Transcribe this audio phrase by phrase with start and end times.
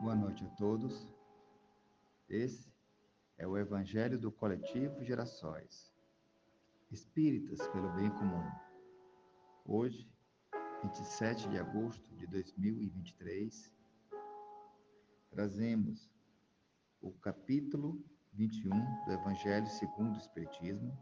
[0.00, 1.12] Boa noite a todos.
[2.28, 2.72] Esse
[3.36, 5.92] é o Evangelho do Coletivo Gerações.
[6.88, 8.48] Espíritas pelo Bem Comum.
[9.64, 10.08] Hoje,
[10.84, 13.74] 27 de agosto de 2023,
[15.30, 16.08] trazemos
[17.00, 18.00] o capítulo
[18.34, 18.70] 21
[19.04, 20.96] do Evangelho segundo o Espiritismo,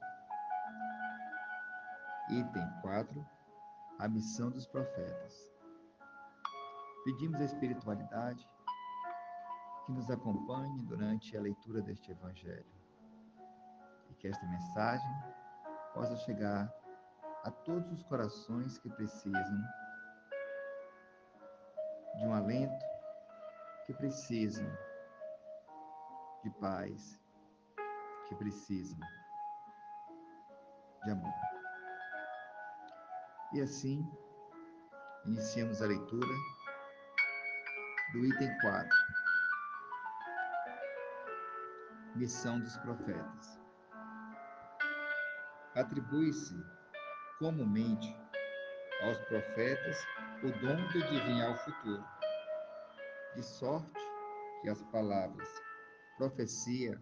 [2.30, 3.26] item 4,
[3.98, 5.52] a missão dos profetas.
[7.04, 8.48] Pedimos à espiritualidade
[9.86, 12.66] que nos acompanhe durante a leitura deste Evangelho
[14.10, 15.10] e que esta mensagem
[15.94, 16.74] possa chegar
[17.44, 19.62] a todos os corações que precisam
[22.16, 22.84] de um alento,
[23.86, 24.66] que precisam
[26.42, 27.16] de paz,
[28.28, 28.98] que precisam
[31.04, 31.32] de amor.
[33.52, 34.04] E assim,
[35.24, 36.26] iniciamos a leitura
[38.12, 39.15] do item 4.
[42.16, 43.60] Missão dos profetas.
[45.74, 46.54] Atribui-se
[47.38, 48.16] comumente
[49.02, 49.98] aos profetas
[50.42, 52.04] o dom de adivinhar o futuro,
[53.34, 53.92] de sorte
[54.62, 55.46] que as palavras
[56.16, 56.98] profecia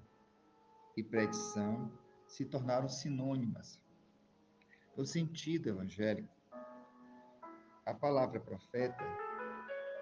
[0.96, 1.92] e predição
[2.26, 3.80] se tornaram sinônimas
[4.96, 6.34] no sentido evangélico.
[7.86, 9.04] A palavra profeta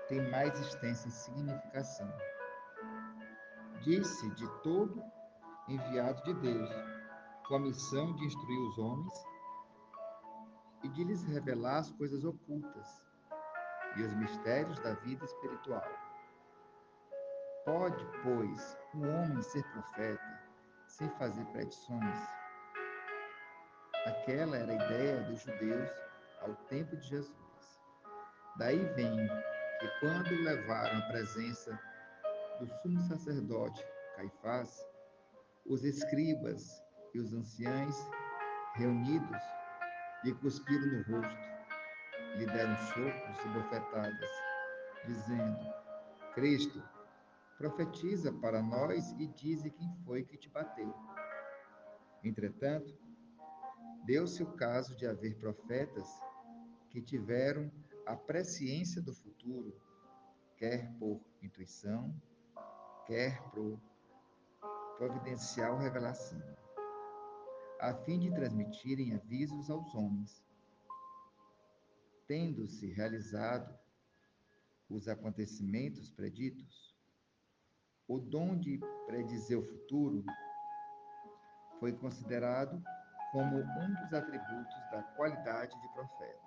[0.08, 2.10] tem mais extensa significação.
[3.84, 5.02] Disse de todo
[5.68, 6.70] enviado de Deus,
[7.48, 9.12] com a missão de instruir os homens
[10.84, 13.02] e de lhes revelar as coisas ocultas
[13.96, 15.84] e os mistérios da vida espiritual.
[17.64, 20.40] Pode, pois, um homem ser profeta
[20.86, 22.18] sem fazer predições?
[24.06, 25.90] Aquela era a ideia dos judeus
[26.40, 27.80] ao tempo de Jesus.
[28.58, 29.16] Daí vem
[29.80, 31.91] que quando levaram à presença
[32.62, 34.86] do sumo sacerdote Caifás,
[35.66, 36.80] os escribas
[37.12, 37.96] e os anciães
[38.74, 39.42] reunidos
[40.22, 44.30] lhe cuspiram no rosto, lhe deram socos e bofetadas,
[45.04, 45.58] dizendo:
[46.34, 46.80] Cristo,
[47.58, 50.94] profetiza para nós e dize quem foi que te bateu.
[52.22, 52.96] Entretanto,
[54.04, 56.08] deu-se o caso de haver profetas
[56.90, 57.72] que tiveram
[58.06, 59.76] a presciência do futuro,
[60.56, 62.14] quer por intuição,
[63.06, 63.80] quer por
[64.98, 66.40] providencial revelação,
[67.80, 70.44] a fim de transmitirem avisos aos homens.
[72.26, 73.76] Tendo-se realizado
[74.88, 76.96] os acontecimentos preditos,
[78.06, 80.24] o dom de predizer o futuro
[81.80, 82.80] foi considerado
[83.32, 86.42] como um dos atributos da qualidade de profeta.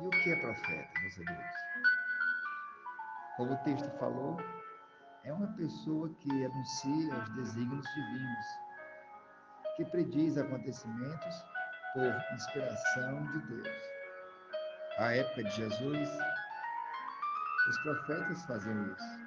[0.00, 2.07] E o que é profeta, meus amigos?
[3.38, 4.36] Como o texto falou,
[5.22, 8.46] é uma pessoa que anuncia os desígnios divinos,
[9.76, 11.44] que prediz acontecimentos
[11.94, 13.76] por inspiração de Deus.
[14.98, 16.08] À época de Jesus,
[17.68, 19.18] os profetas faziam isso.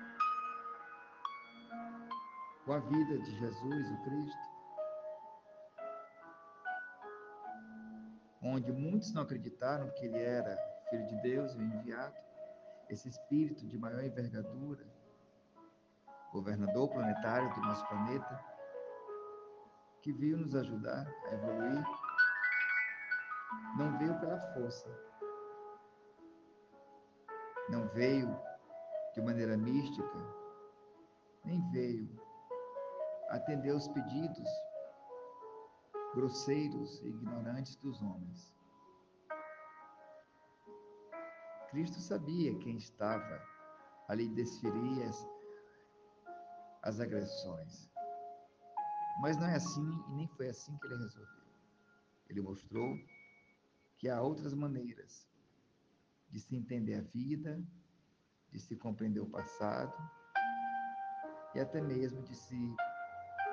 [2.66, 4.50] Com a vida de Jesus, o Cristo,
[8.42, 10.58] onde muitos não acreditaram que ele era
[10.90, 12.31] filho de Deus o enviado,
[12.92, 14.86] esse espírito de maior envergadura,
[16.34, 18.44] governador planetário do nosso planeta,
[20.02, 21.84] que veio nos ajudar a evoluir,
[23.78, 24.90] não veio pela força,
[27.70, 28.38] não veio
[29.14, 30.18] de maneira mística,
[31.46, 32.10] nem veio
[33.30, 34.50] atender os pedidos
[36.14, 38.61] grosseiros e ignorantes dos homens.
[41.72, 43.42] Cristo sabia quem estava
[44.10, 45.26] ali desferir as,
[46.84, 47.90] as agressões.
[49.22, 51.42] Mas não é assim e nem foi assim que ele resolveu.
[52.30, 52.98] Ele mostrou
[53.98, 55.26] que há outras maneiras
[56.30, 57.64] de se entender a vida,
[58.52, 59.94] de se compreender o passado
[61.56, 62.76] e até mesmo de se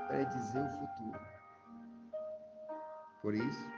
[0.08, 1.20] predizer o futuro.
[3.22, 3.70] Por isso,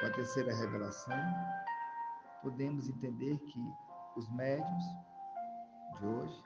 [0.00, 1.16] com a terceira revelação,
[2.42, 3.60] podemos entender que
[4.16, 4.84] os médios
[5.98, 6.42] de hoje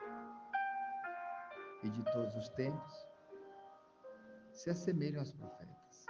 [1.83, 3.07] e de todos os tempos
[4.51, 6.05] se assemelham aos profetas.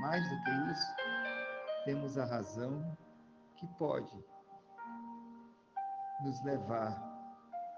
[0.00, 0.94] Mais do que isso,
[1.84, 2.96] temos a razão
[3.56, 4.24] que pode
[6.22, 6.92] nos levar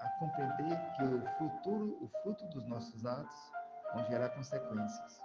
[0.00, 3.52] a compreender que o futuro, o fruto dos nossos atos
[3.94, 5.20] vão gerar consequências.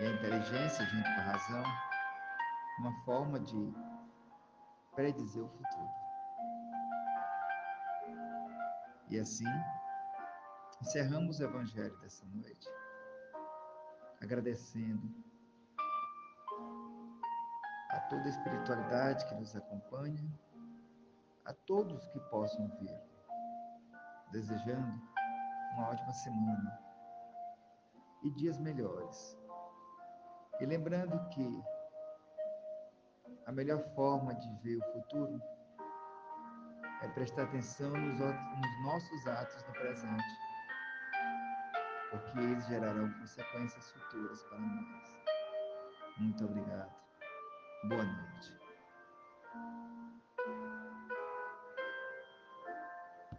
[0.00, 1.91] E a inteligência, junto com a razão,
[2.78, 3.74] uma forma de
[4.94, 5.90] predizer o futuro.
[9.08, 9.46] E assim,
[10.80, 12.68] encerramos o Evangelho dessa noite,
[14.20, 15.14] agradecendo
[17.90, 20.24] a toda a espiritualidade que nos acompanha,
[21.44, 23.00] a todos que possam vir,
[24.30, 25.00] desejando
[25.74, 26.82] uma ótima semana
[28.22, 29.38] e dias melhores.
[30.60, 31.62] E lembrando que
[33.46, 35.40] a melhor forma de ver o futuro
[37.02, 40.24] é prestar atenção nos, nos nossos atos no presente,
[42.10, 45.12] porque eles gerarão consequências futuras para nós.
[46.18, 46.92] Muito obrigado.
[47.88, 48.61] Boa noite.